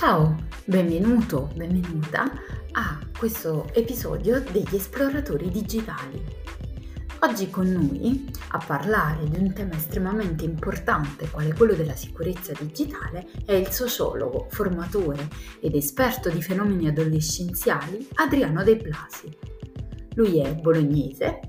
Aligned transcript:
Ciao, 0.00 0.34
benvenuto, 0.64 1.50
benvenuta 1.54 2.32
a 2.72 2.98
questo 3.18 3.68
episodio 3.74 4.40
degli 4.40 4.74
esploratori 4.74 5.50
digitali. 5.50 6.24
Oggi 7.18 7.50
con 7.50 7.66
noi 7.66 8.30
a 8.48 8.64
parlare 8.66 9.28
di 9.28 9.38
un 9.38 9.52
tema 9.52 9.74
estremamente 9.74 10.46
importante 10.46 11.28
quale 11.28 11.52
quello 11.52 11.74
della 11.74 11.96
sicurezza 11.96 12.54
digitale 12.58 13.28
è 13.44 13.52
il 13.52 13.68
sociologo, 13.68 14.46
formatore 14.48 15.28
ed 15.60 15.74
esperto 15.74 16.30
di 16.30 16.40
fenomeni 16.40 16.88
adolescenziali 16.88 18.08
Adriano 18.14 18.64
De 18.64 18.76
Blasi. 18.76 19.36
Lui 20.14 20.40
è 20.40 20.54
bolognese 20.54 21.40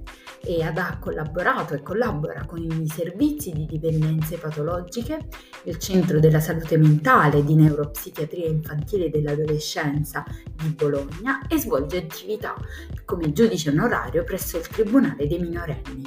e 0.44 0.64
ha 0.64 0.98
collaborato 1.00 1.74
e 1.74 1.82
collabora 1.82 2.46
con 2.46 2.60
i 2.60 2.88
servizi 2.88 3.52
di 3.52 3.66
dipendenze 3.66 4.38
patologiche, 4.38 5.28
il 5.64 5.78
Centro 5.78 6.20
della 6.20 6.40
Salute 6.40 6.78
Mentale 6.78 7.44
di 7.44 7.56
Neuropsichiatria 7.56 8.48
Infantile 8.48 9.10
dell'Adolescenza 9.10 10.26
di 10.56 10.70
Bologna 10.70 11.46
e 11.48 11.60
svolge 11.60 11.98
attività 11.98 12.56
come 13.06 13.32
giudice 13.32 13.70
onorario 13.70 14.24
presso 14.24 14.58
il 14.58 14.68
Tribunale 14.68 15.28
dei 15.28 15.40
minorenni. 15.40 16.04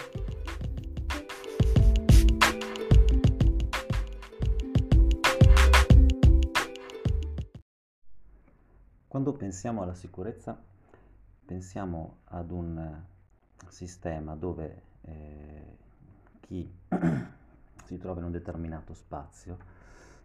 Quando 9.07 9.33
pensiamo 9.35 9.83
alla 9.83 9.95
sicurezza, 9.95 10.61
pensiamo 11.45 12.17
ad 12.25 12.51
un 12.51 13.03
sistema 13.75 14.37
dove 14.37 14.83
eh, 15.03 15.77
chi 16.41 16.73
si 17.85 17.99
trova 17.99 18.21
in 18.21 18.27
un 18.27 18.31
determinato 18.31 18.95
spazio 18.95 19.59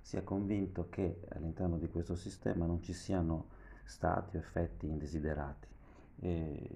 sia 0.01 0.21
convinto 0.21 0.87
che 0.89 1.21
all'interno 1.29 1.77
di 1.77 1.89
questo 1.89 2.15
sistema 2.15 2.65
non 2.65 2.81
ci 2.81 2.93
siano 2.93 3.47
stati 3.83 4.37
o 4.37 4.39
effetti 4.39 4.87
indesiderati. 4.87 5.67
E 6.21 6.69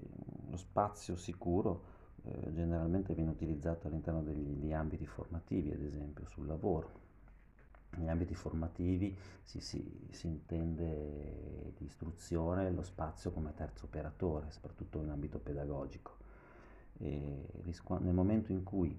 lo 0.50 0.56
spazio 0.56 1.16
sicuro 1.16 1.92
eh, 2.24 2.52
generalmente 2.52 3.14
viene 3.14 3.30
utilizzato 3.30 3.86
all'interno 3.86 4.22
degli, 4.22 4.72
ambiti 4.72 5.06
formativi, 5.06 5.70
ad 5.70 5.80
esempio 5.80 6.26
sul 6.26 6.46
lavoro. 6.46 7.02
Negli 7.90 8.08
ambiti 8.08 8.34
formativi 8.34 9.16
si, 9.42 9.60
si, 9.60 10.08
si 10.10 10.26
intende 10.26 11.72
di 11.76 11.84
istruzione 11.84 12.70
lo 12.72 12.82
spazio 12.82 13.30
come 13.30 13.54
terzo 13.54 13.86
operatore, 13.86 14.50
soprattutto 14.50 15.00
in 15.02 15.10
ambito 15.10 15.38
pedagogico 15.38 16.23
e 16.98 17.48
nel 18.00 18.14
momento 18.14 18.52
in 18.52 18.62
cui 18.62 18.96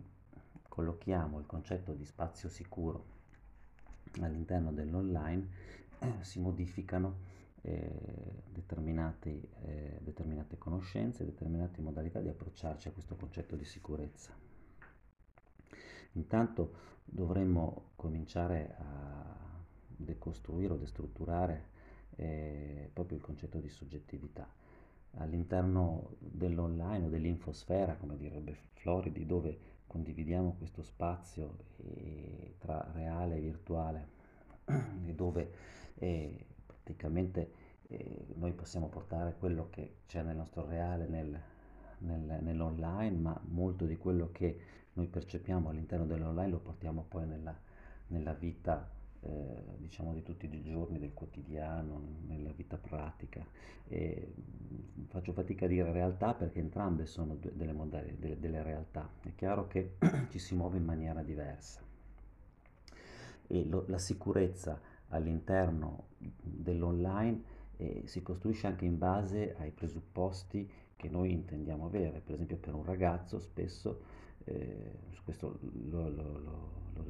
collochiamo 0.68 1.40
il 1.40 1.46
concetto 1.46 1.94
di 1.94 2.06
spazio 2.06 2.50
sicuro 2.50 3.14
all'interno 4.20 4.72
dell'online 4.72 5.48
eh, 6.00 6.14
si 6.24 6.40
modificano 6.40 7.34
eh, 7.62 8.44
determinate, 8.52 9.50
eh, 9.64 10.00
determinate 10.02 10.58
conoscenze, 10.58 11.26
determinate 11.26 11.82
modalità 11.82 12.20
di 12.20 12.30
approcciarci 12.30 12.88
a 12.88 12.92
questo 12.92 13.16
concetto 13.16 13.56
di 13.56 13.66
sicurezza. 13.66 14.32
Intanto 16.14 16.94
dovremmo 17.04 17.92
cominciare 17.96 18.76
a 18.78 19.36
decostruire 19.88 20.74
o 20.74 20.78
destrutturare 20.78 21.70
eh, 22.18 22.90
proprio 22.94 23.18
il 23.18 23.24
concetto 23.24 23.60
di 23.60 23.70
soggettività 23.70 24.48
all'interno 25.18 26.16
dell'online 26.20 27.06
o 27.06 27.10
dell'infosfera, 27.10 27.96
come 27.96 28.18
direbbe 28.18 28.56
Floridi, 28.74 29.26
dove 29.26 29.74
condividiamo 29.88 30.56
questo 30.58 30.82
spazio 30.82 31.58
eh, 31.78 32.56
tra 32.58 32.90
reale 32.94 33.38
e 33.38 33.42
virtuale 33.42 34.08
e 35.06 35.14
dove 35.14 35.52
eh, 35.96 36.46
praticamente 36.66 37.52
eh, 37.88 38.26
noi 38.36 38.52
possiamo 38.54 38.88
portare 38.88 39.36
quello 39.38 39.70
che 39.70 39.98
c'è 40.08 40.22
nel 40.24 40.36
nostro 40.36 40.66
reale 40.66 41.08
nel, 41.08 41.40
nel, 42.00 42.40
nell'online, 42.42 43.18
ma 43.18 43.40
molto 43.50 43.86
di 43.86 43.98
quello 43.98 44.30
che 44.32 44.60
noi 44.94 45.08
percepiamo 45.08 45.70
all'interno 45.70 46.06
dell'online 46.06 46.50
lo 46.50 46.60
portiamo 46.60 47.06
poi 47.08 47.28
nella, 47.28 47.56
nella 48.08 48.34
vita 48.34 48.90
eh, 49.28 49.78
diciamo 49.78 50.14
di 50.14 50.22
tutti 50.24 50.46
i 50.46 50.62
giorni, 50.62 51.00
del 51.00 51.14
quotidiano, 51.14 52.02
nella 52.28 52.52
vita 52.52 52.78
pratica. 52.78 53.46
E 53.88 54.34
mm, 54.40 55.06
faccio 55.08 55.34
fatica 55.34 55.66
a 55.66 55.68
dire 55.68 55.92
realtà 55.92 56.34
perché 56.34 56.60
entrambe 56.60 57.06
sono 57.06 57.36
delle, 57.36 57.74
modali, 57.74 58.16
delle, 58.20 58.40
delle 58.40 58.62
realtà. 58.64 59.10
È 59.22 59.34
chiaro 59.36 59.68
che 59.68 59.96
ci 60.30 60.40
si 60.40 60.56
muove 60.56 60.78
in 60.78 60.86
maniera 60.86 61.24
diversa. 61.24 61.82
E 63.48 63.66
lo, 63.66 63.86
la 63.88 64.00
sicurezza 64.00 64.80
all'interno 65.10 66.08
dell'online 66.18 67.54
eh, 67.78 68.04
si 68.06 68.22
costruisce 68.22 68.68
anche 68.68 68.86
in 68.86 68.98
base 68.98 69.56
ai 69.58 69.72
presupposti 69.72 70.70
che 70.96 71.10
noi 71.10 71.32
intendiamo 71.32 71.86
avere. 71.86 72.20
Per 72.20 72.36
esempio 72.36 72.58
per 72.58 72.74
un 72.74 72.84
ragazzo 72.84 73.40
spesso, 73.40 74.02
eh, 74.46 75.00
questo 75.24 75.60
lo, 75.90 76.10
lo, 76.10 76.38
lo, 76.38 76.70
lo 76.94 77.04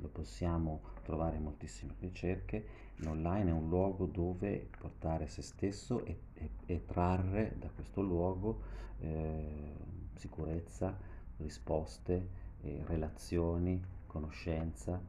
lo 0.00 0.08
possiamo 0.08 0.80
trovare 1.02 1.36
in 1.36 1.42
moltissime 1.42 1.94
ricerche, 2.00 2.66
l'online 2.96 3.50
è 3.50 3.52
un 3.52 3.68
luogo 3.68 4.06
dove 4.06 4.68
portare 4.78 5.28
se 5.28 5.42
stesso 5.42 6.04
e, 6.04 6.18
e, 6.34 6.50
e 6.66 6.84
trarre 6.86 7.56
da 7.58 7.68
questo 7.68 8.00
luogo 8.00 8.60
eh, 8.98 9.74
sicurezza, 10.14 10.96
risposte, 11.38 12.28
eh, 12.62 12.82
relazioni, 12.86 13.82
conoscenza, 14.06 15.00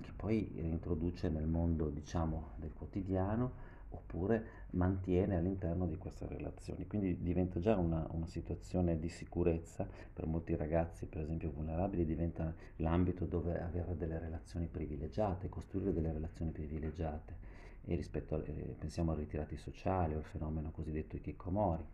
che 0.00 0.10
poi 0.14 0.58
introduce 0.58 1.28
nel 1.28 1.46
mondo 1.46 1.88
diciamo 1.88 2.50
del 2.56 2.72
quotidiano 2.72 3.70
oppure 3.92 4.60
mantiene 4.70 5.36
all'interno 5.36 5.86
di 5.86 5.96
queste 5.96 6.26
relazioni. 6.26 6.86
Quindi 6.86 7.22
diventa 7.22 7.60
già 7.60 7.76
una, 7.76 8.06
una, 8.10 8.26
situazione 8.26 8.98
di 8.98 9.08
sicurezza 9.08 9.86
per 10.12 10.26
molti 10.26 10.56
ragazzi, 10.56 11.06
per 11.06 11.22
esempio 11.22 11.50
vulnerabili, 11.50 12.04
diventa 12.04 12.54
l'ambito 12.76 13.26
dove 13.26 13.60
avere 13.60 13.96
delle 13.96 14.18
relazioni 14.18 14.66
privilegiate, 14.66 15.48
costruire 15.48 15.92
delle 15.92 16.12
relazioni 16.12 16.50
privilegiate. 16.50 17.50
E 17.84 17.94
rispetto 17.96 18.36
a, 18.36 18.42
eh, 18.44 18.76
pensiamo 18.78 19.12
ai 19.12 19.18
ritirati 19.18 19.56
sociali 19.56 20.14
o 20.14 20.18
al 20.18 20.24
fenomeno 20.24 20.70
cosiddetto 20.70 21.16
Ikikomori, 21.16 21.84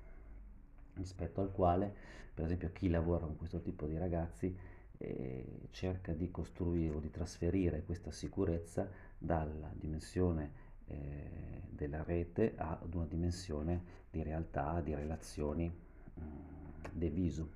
rispetto 0.94 1.40
al 1.40 1.50
quale, 1.50 1.92
per 2.34 2.44
esempio, 2.44 2.70
chi 2.72 2.88
lavora 2.88 3.24
con 3.24 3.36
questo 3.36 3.60
tipo 3.60 3.86
di 3.86 3.96
ragazzi 3.96 4.54
eh, 4.98 5.44
cerca 5.70 6.12
di 6.12 6.30
costruire 6.30 6.96
o 6.96 7.00
di 7.00 7.10
trasferire 7.10 7.84
questa 7.84 8.10
sicurezza 8.10 8.88
dalla 9.16 9.70
dimensione 9.72 10.66
eh, 10.88 11.62
della 11.68 12.02
rete 12.02 12.54
ad 12.56 12.94
una 12.94 13.06
dimensione 13.06 13.96
di 14.10 14.22
realtà, 14.22 14.80
di 14.80 14.94
relazioni 14.94 15.68
mh, 15.68 16.20
mm, 16.20 16.84
de 16.92 17.10
viso. 17.10 17.50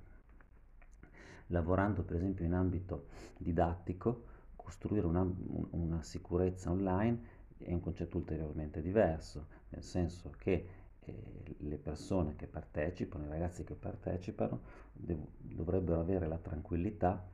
Lavorando 1.47 2.03
per 2.03 2.15
esempio 2.15 2.45
in 2.45 2.53
ambito 2.53 3.07
didattico, 3.37 4.25
costruire 4.55 5.05
una, 5.05 5.29
una 5.71 6.01
sicurezza 6.01 6.71
online 6.71 7.41
è 7.57 7.73
un 7.73 7.81
concetto 7.81 8.17
ulteriormente 8.17 8.81
diverso, 8.81 9.47
nel 9.69 9.83
senso 9.83 10.33
che 10.37 10.67
eh, 10.99 11.55
le 11.57 11.77
persone 11.77 12.35
che 12.35 12.47
partecipano, 12.47 13.25
i 13.25 13.29
ragazzi 13.29 13.63
che 13.63 13.75
partecipano, 13.75 14.61
dovrebbero 14.93 15.99
avere 15.99 16.27
la 16.27 16.37
tranquillità 16.37 17.31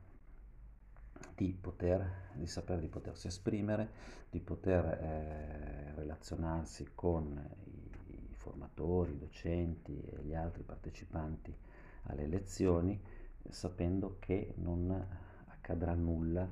di 1.34 1.56
poter, 1.58 2.30
di 2.34 2.46
sapere 2.46 2.80
di 2.80 2.88
potersi 2.88 3.26
esprimere, 3.26 3.90
di 4.30 4.40
poter 4.40 4.84
eh, 4.84 5.94
relazionarsi 5.94 6.90
con 6.94 7.42
i, 8.08 8.34
formatori, 8.34 9.12
i 9.12 9.18
docenti 9.18 10.00
e 10.00 10.22
gli 10.22 10.34
altri 10.34 10.62
partecipanti 10.62 11.54
alle 12.04 12.26
lezioni, 12.26 13.00
sapendo 13.48 14.16
che 14.18 14.54
non 14.56 14.90
accadrà 15.46 15.94
nulla 15.94 16.48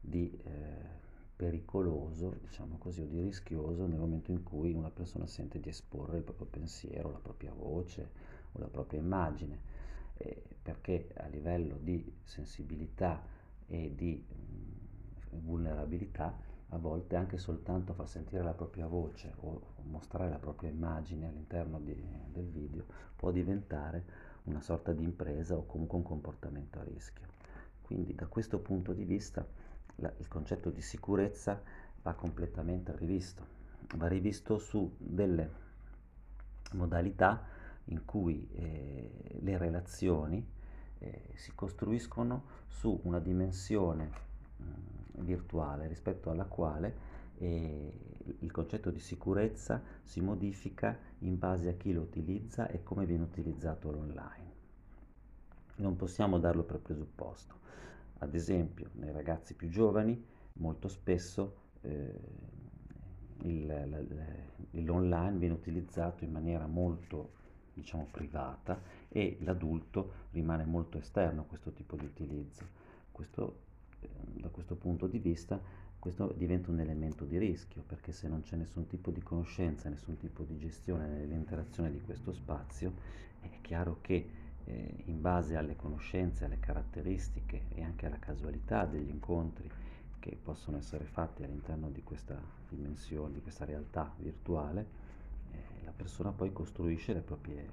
di 0.00 0.38
eh, 0.44 0.96
pericoloso, 1.36 2.36
diciamo 2.40 2.78
così, 2.78 3.02
o 3.02 3.06
di 3.06 3.20
rischioso 3.20 3.86
nel 3.86 3.98
momento 3.98 4.32
in 4.32 4.42
cui 4.42 4.72
una 4.72 4.90
persona 4.90 5.26
sente 5.26 5.60
di 5.60 5.68
esporre 5.68 6.18
il 6.18 6.24
proprio 6.24 6.46
pensiero, 6.46 7.10
la 7.10 7.18
propria 7.18 7.52
voce 7.52 8.10
o 8.52 8.58
la 8.58 8.66
propria 8.66 8.98
immagine, 8.98 9.60
eh, 10.14 10.42
perché 10.60 11.10
a 11.16 11.26
livello 11.26 11.76
di 11.80 12.12
sensibilità 12.24 13.36
e 13.68 13.94
di 13.94 14.24
mh, 14.26 15.38
vulnerabilità, 15.38 16.36
a 16.70 16.76
volte 16.78 17.16
anche 17.16 17.38
soltanto 17.38 17.94
far 17.94 18.08
sentire 18.08 18.42
la 18.42 18.52
propria 18.52 18.86
voce 18.86 19.32
o 19.40 19.60
mostrare 19.84 20.28
la 20.28 20.38
propria 20.38 20.70
immagine 20.70 21.28
all'interno 21.28 21.78
di, 21.80 21.94
del 22.30 22.46
video 22.46 22.84
può 23.16 23.30
diventare 23.30 24.26
una 24.44 24.60
sorta 24.60 24.92
di 24.92 25.02
impresa 25.02 25.56
o 25.56 25.64
comunque 25.64 25.96
un 25.96 26.04
comportamento 26.04 26.78
a 26.78 26.84
rischio. 26.84 27.26
Quindi 27.82 28.14
da 28.14 28.26
questo 28.26 28.58
punto 28.58 28.92
di 28.92 29.04
vista 29.04 29.46
la, 29.96 30.12
il 30.18 30.28
concetto 30.28 30.70
di 30.70 30.82
sicurezza 30.82 31.60
va 32.02 32.14
completamente 32.14 32.94
rivisto, 32.96 33.46
va 33.96 34.08
rivisto 34.08 34.58
su 34.58 34.94
delle 34.98 35.66
modalità 36.72 37.44
in 37.84 38.04
cui 38.04 38.46
eh, 38.52 39.38
le 39.40 39.56
relazioni 39.56 40.46
eh, 40.98 41.30
si 41.34 41.52
costruiscono 41.54 42.56
su 42.68 43.00
una 43.04 43.18
dimensione 43.18 44.10
mh, 44.56 45.22
virtuale 45.22 45.86
rispetto 45.86 46.30
alla 46.30 46.44
quale 46.44 47.16
e 47.38 47.92
il 48.40 48.50
concetto 48.50 48.90
di 48.90 48.98
sicurezza 48.98 49.82
si 50.02 50.20
modifica 50.20 50.98
in 51.20 51.38
base 51.38 51.68
a 51.68 51.74
chi 51.74 51.92
lo 51.92 52.02
utilizza 52.02 52.68
e 52.68 52.82
come 52.82 53.06
viene 53.06 53.22
utilizzato 53.22 53.90
l'online. 53.90 54.46
Non 55.76 55.96
possiamo 55.96 56.38
darlo 56.38 56.64
per 56.64 56.80
presupposto. 56.80 57.56
Ad 58.18 58.34
esempio, 58.34 58.90
nei 58.94 59.12
ragazzi 59.12 59.54
più 59.54 59.68
giovani, 59.68 60.20
molto 60.54 60.88
spesso 60.88 61.54
eh, 61.82 62.20
il, 63.42 64.26
l'online 64.70 65.38
viene 65.38 65.54
utilizzato 65.54 66.24
in 66.24 66.32
maniera 66.32 66.66
molto 66.66 67.36
diciamo, 67.78 68.06
privata 68.10 68.80
e 69.08 69.38
l'adulto 69.40 70.26
rimane 70.32 70.64
molto 70.64 70.98
esterno 70.98 71.42
a 71.42 71.44
questo 71.44 71.72
tipo 71.72 71.96
di 71.96 72.04
utilizzo. 72.04 72.66
Questo, 73.10 73.60
eh, 74.00 74.08
da 74.40 74.48
questo 74.48 74.74
punto 74.76 75.06
di 75.06 75.18
vista 75.18 75.60
questo 75.98 76.32
diventa 76.36 76.70
un 76.70 76.78
elemento 76.78 77.24
di 77.24 77.38
rischio 77.38 77.82
perché 77.84 78.12
se 78.12 78.28
non 78.28 78.42
c'è 78.42 78.56
nessun 78.56 78.86
tipo 78.86 79.10
di 79.10 79.20
conoscenza, 79.20 79.88
nessun 79.88 80.16
tipo 80.16 80.44
di 80.44 80.56
gestione 80.56 81.08
nell'interazione 81.08 81.90
di 81.90 82.00
questo 82.00 82.32
spazio, 82.32 82.92
è 83.40 83.48
chiaro 83.60 83.98
che 84.00 84.30
eh, 84.64 85.02
in 85.06 85.20
base 85.20 85.56
alle 85.56 85.74
conoscenze, 85.74 86.44
alle 86.44 86.60
caratteristiche 86.60 87.62
e 87.70 87.82
anche 87.82 88.06
alla 88.06 88.18
casualità 88.18 88.84
degli 88.84 89.08
incontri 89.08 89.68
che 90.18 90.38
possono 90.40 90.76
essere 90.76 91.04
fatti 91.04 91.42
all'interno 91.42 91.90
di 91.90 92.02
questa 92.02 92.40
dimensione, 92.68 93.34
di 93.34 93.40
questa 93.40 93.64
realtà 93.64 94.12
virtuale, 94.18 95.06
la 95.88 95.94
persona 95.96 96.32
poi 96.32 96.52
costruisce 96.52 97.14
le 97.14 97.20
proprie 97.20 97.66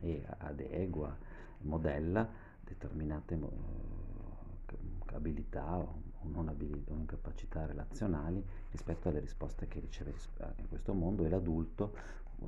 e, 0.00 0.24
adegua, 0.38 1.14
modella 1.62 2.28
determinate 2.62 3.34
eh, 3.34 5.16
abilità 5.16 5.76
o 5.76 6.02
non 6.22 6.48
abilità 6.48 6.92
o 6.92 6.96
incapacità 6.96 7.66
relazionali 7.66 8.44
rispetto 8.70 9.08
alle 9.08 9.18
risposte 9.18 9.66
che 9.66 9.80
riceve 9.80 10.14
in 10.58 10.68
questo 10.68 10.94
mondo 10.94 11.24
e 11.24 11.28
l'adulto 11.28 11.94
uh, 12.36 12.46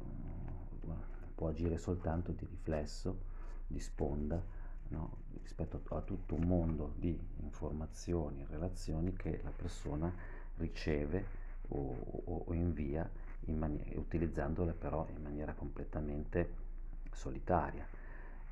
può 1.34 1.48
agire 1.48 1.78
soltanto 1.78 2.32
di 2.32 2.46
riflesso, 2.46 3.18
di 3.66 3.80
sponda, 3.80 4.40
no? 4.88 5.16
rispetto 5.40 5.80
a, 5.88 6.00
tutto 6.02 6.34
un 6.34 6.42
mondo 6.42 6.92
di 6.96 7.18
informazioni 7.40 8.42
e 8.42 8.46
relazioni 8.48 9.12
che 9.14 9.40
la 9.42 9.50
persona 9.50 10.12
riceve 10.58 11.24
o, 11.68 11.96
o, 12.24 12.44
o 12.46 12.52
invia 12.52 13.02
in 13.02 13.29
mani- 13.46 13.92
utilizzandole 13.96 14.72
però 14.72 15.06
in 15.14 15.22
maniera 15.22 15.52
completamente 15.54 16.68
solitaria. 17.12 17.86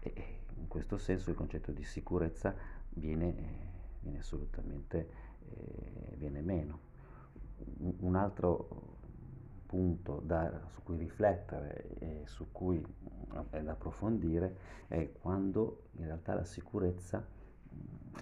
E 0.00 0.12
in 0.56 0.68
questo 0.68 0.98
senso 0.98 1.30
il 1.30 1.36
concetto 1.36 1.72
di 1.72 1.84
sicurezza 1.84 2.54
viene 2.90 3.36
eh, 3.36 3.68
viene 4.00 4.18
assolutamente 4.18 5.08
eh, 5.50 6.16
viene 6.16 6.40
meno. 6.40 6.86
Un 7.98 8.14
altro 8.14 8.96
punto 9.66 10.22
da, 10.24 10.66
su 10.72 10.82
cui 10.82 10.96
riflettere 10.96 11.88
e 11.98 12.22
su 12.24 12.50
cui 12.52 12.82
è 13.50 13.60
da 13.60 13.72
approfondire 13.72 14.56
è 14.88 15.10
quando 15.20 15.82
in 15.96 16.06
realtà 16.06 16.34
la 16.34 16.44
sicurezza 16.44 17.24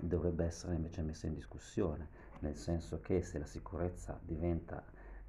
dovrebbe 0.00 0.44
essere 0.44 0.74
invece 0.74 1.02
messa 1.02 1.26
in 1.26 1.34
discussione, 1.34 2.08
nel 2.40 2.56
senso 2.56 3.00
che 3.00 3.22
se 3.22 3.38
la 3.38 3.46
sicurezza 3.46 4.18
diventa 4.22 4.82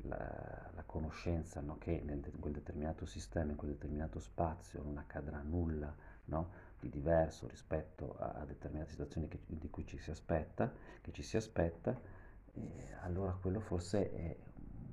la, 0.08 0.70
la 0.74 0.84
conoscenza 0.86 1.62
no, 1.62 1.78
che 1.78 1.92
in 1.92 2.40
quel 2.40 2.54
determinato 2.54 3.06
sistema, 3.06 3.52
in 3.52 3.58
quel 3.58 3.72
determinato 3.72 4.20
spazio 4.20 4.82
non 4.84 4.98
accadrà 4.98 5.42
nulla, 5.42 5.94
no, 6.26 6.50
di 6.80 6.90
diverso 6.90 7.48
rispetto 7.48 8.16
a, 8.20 8.34
a 8.34 8.46
determinate 8.46 8.92
situazioni 8.92 9.28
che, 9.28 9.40
di 9.46 9.70
cui 9.70 9.86
ci 9.86 9.98
si 9.98 10.12
aspetta, 10.12 10.72
ci 11.12 11.24
si 11.24 11.38
aspetta, 11.38 12.00
eh, 12.54 12.94
allora 13.02 13.32
quello 13.40 13.60
forse 13.60 14.12
è, 14.12 14.36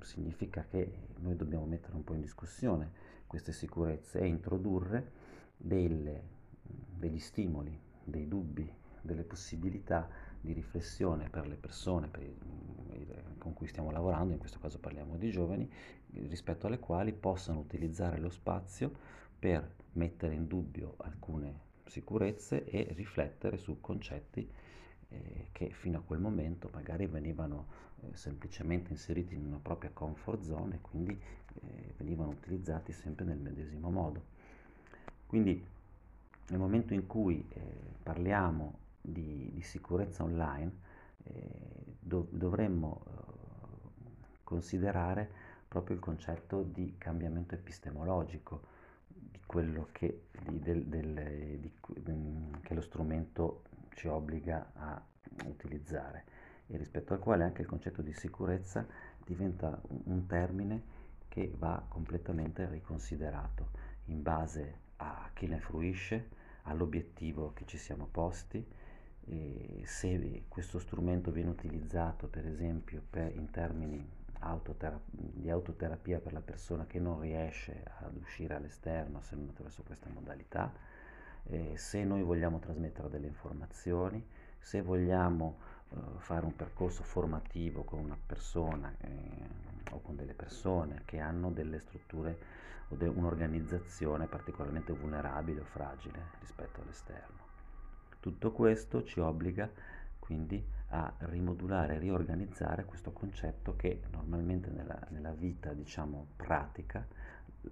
significa 0.01 0.65
che 0.69 1.07
noi 1.17 1.35
dobbiamo 1.35 1.65
mettere 1.65 1.95
un 1.95 2.03
po' 2.03 2.13
in 2.13 2.21
discussione 2.21 3.13
queste 3.27 3.51
sicurezze 3.51 4.19
e 4.19 4.27
introdurre 4.27 5.11
delle, 5.57 6.21
degli 6.61 7.19
stimoli, 7.19 7.77
dei 8.03 8.27
dubbi, 8.27 8.71
delle 9.01 9.23
possibilità 9.23 10.07
di 10.45 10.53
riflessione 10.53 11.27
per 11.29 11.47
le 11.47 11.55
persone 11.55 12.07
per 12.07 12.23
i, 12.23 12.33
con 13.37 13.53
cui 13.53 13.67
stiamo 13.67 13.91
lavorando, 13.91 14.33
in 14.33 14.39
questo 14.39 14.59
caso 14.59 14.79
parliamo 14.79 15.17
di 15.17 15.29
giovani, 15.29 15.69
rispetto 16.27 16.67
alle 16.67 16.79
quali 16.79 17.11
possano 17.11 17.59
utilizzare 17.59 18.17
lo 18.19 18.29
spazio 18.29 18.91
per 19.37 19.69
mettere 19.93 20.33
in 20.33 20.47
dubbio 20.47 20.95
alcune 20.97 21.63
sicurezze 21.85 22.65
e 22.65 22.93
riflettere 22.95 23.57
su 23.57 23.79
concetti 23.81 24.49
eh, 25.09 25.47
che 25.51 25.69
fino 25.71 25.99
a 25.99 26.01
quel 26.01 26.19
momento 26.19 26.69
magari 26.73 27.05
venivano 27.05 27.67
eh, 28.01 28.15
semplicemente 28.15 28.91
inseriti 28.91 29.35
in 29.35 29.45
una 29.45 29.59
propria 29.61 29.91
comfort 29.93 30.41
zone 30.41 30.75
e 30.75 30.81
quindi 30.81 31.11
eh, 31.13 31.93
venivano 31.97 32.31
utilizzati 32.31 32.91
sempre 32.91 33.25
nel 33.25 33.37
medesimo 33.37 33.91
modo. 33.91 34.33
Quindi 35.27 35.63
nel 36.47 36.59
momento 36.59 36.93
in 36.93 37.05
cui 37.05 37.45
eh, 37.49 37.61
parliamo 38.01 38.83
di, 39.11 39.51
di, 39.53 39.61
sicurezza 39.61 40.23
online 40.23 40.71
eh, 41.23 41.97
dov- 41.99 42.31
dovremmo 42.31 43.03
eh, 43.05 43.11
considerare 44.43 45.29
proprio 45.67 45.95
il 45.95 46.01
concetto 46.01 46.63
di 46.63 46.95
cambiamento 46.97 47.55
epistemologico 47.55 48.73
quello 49.45 49.89
che, 49.91 50.27
di, 50.47 50.59
del, 50.59 50.85
del, 50.85 51.59
di, 51.59 51.71
che 52.61 52.73
lo 52.73 52.81
strumento 52.81 53.63
ci 53.93 54.07
obbliga 54.07 54.71
a 54.73 55.01
utilizzare. 55.45 56.23
E 56.67 56.77
rispetto 56.77 57.13
al 57.13 57.19
quale 57.19 57.43
anche 57.43 57.61
il 57.61 57.67
concetto 57.67 58.01
di 58.01 58.13
sicurezza 58.13 58.85
diventa 59.23 59.79
un 59.87 60.25
termine 60.25 60.93
che 61.27 61.53
va 61.57 61.83
completamente 61.87 62.67
riconsiderato 62.67 63.69
in 64.05 64.21
base 64.21 64.79
a 64.97 65.29
chi 65.33 65.47
ne 65.47 65.59
fruisce, 65.59 66.29
all'obiettivo 66.63 67.51
che 67.53 67.65
ci 67.65 67.77
siamo 67.77 68.07
posti, 68.09 68.65
se 69.83 70.43
questo 70.47 70.79
strumento 70.79 71.31
viene 71.31 71.49
utilizzato 71.49 72.27
per 72.27 72.45
esempio 72.45 73.01
per, 73.09 73.35
in 73.35 73.49
termini 73.49 74.07
di 75.15 75.49
autoterapia 75.49 76.19
per 76.19 76.33
la 76.33 76.41
persona 76.41 76.85
che 76.85 76.99
non 76.99 77.19
riesce 77.19 77.83
ad 78.01 78.15
uscire 78.15 78.53
all'esterno 78.55 79.21
se 79.21 79.35
non 79.35 79.49
attraverso 79.49 79.83
questa 79.83 80.09
modalità, 80.13 80.71
eh, 81.45 81.73
se 81.75 82.03
noi 82.03 82.21
vogliamo 82.21 82.59
trasmettere 82.59 83.09
delle 83.09 83.27
informazioni, 83.27 84.23
se 84.59 84.81
vogliamo 84.81 85.57
eh, 85.89 85.95
fare 86.17 86.45
un 86.45 86.55
percorso 86.55 87.03
formativo 87.03 87.83
con 87.83 87.99
una 87.99 88.17
persona 88.23 88.93
eh, 88.99 89.09
o 89.91 90.01
con 90.01 90.15
delle 90.15 90.33
persone 90.33 91.01
che 91.05 91.19
hanno 91.19 91.51
delle 91.51 91.79
strutture 91.79 92.37
o 92.89 92.95
de- 92.95 93.07
un'organizzazione 93.07 94.27
particolarmente 94.27 94.93
vulnerabile 94.93 95.61
o 95.61 95.65
fragile 95.65 96.29
rispetto 96.39 96.81
all'esterno. 96.81 97.54
Tutto 98.25 98.51
questo 98.51 99.03
ci 99.03 99.19
obbliga 99.19 99.69
quindi 100.17 100.59
a 100.87 101.13
rimodulare, 101.29 101.99
riorganizzare 101.99 102.83
questo 102.83 103.11
concetto 103.11 103.75
che 103.75 104.01
normalmente 104.11 104.71
nella, 104.71 104.99
nella 105.09 105.29
vita 105.29 105.73
diciamo 105.73 106.29
pratica 106.35 107.05
eh, 107.61 107.69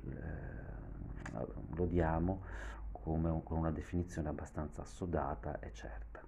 lo 1.74 1.86
diamo 1.88 2.44
come 2.92 3.42
con 3.44 3.58
una 3.58 3.72
definizione 3.72 4.30
abbastanza 4.30 4.84
assodata 4.84 5.60
e 5.60 5.74
certa. 5.74 6.22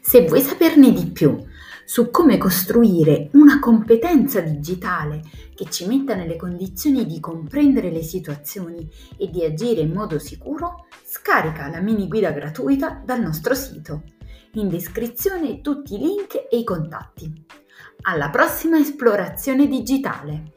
Se 0.00 0.26
vuoi 0.26 0.40
saperne 0.40 0.90
di 0.90 1.10
più 1.10 1.36
su 1.84 2.10
come 2.10 2.38
costruire 2.38 3.28
una 3.32 3.58
competenza 3.58 4.40
digitale 4.40 5.20
che 5.54 5.66
ci 5.70 5.86
metta 5.86 6.14
nelle 6.14 6.36
condizioni 6.36 7.06
di 7.06 7.20
comprendere 7.20 7.90
le 7.90 8.02
situazioni 8.02 8.88
e 9.16 9.28
di 9.30 9.44
agire 9.44 9.82
in 9.82 9.92
modo 9.92 10.18
sicuro, 10.18 10.86
scarica 11.04 11.68
la 11.68 11.80
mini 11.80 12.08
guida 12.08 12.30
gratuita 12.30 13.02
dal 13.04 13.20
nostro 13.20 13.54
sito. 13.54 14.02
In 14.54 14.68
descrizione 14.68 15.60
tutti 15.60 15.94
i 15.94 15.98
link 15.98 16.46
e 16.50 16.58
i 16.58 16.64
contatti. 16.64 17.44
Alla 18.02 18.30
prossima 18.30 18.78
esplorazione 18.78 19.66
digitale! 19.66 20.52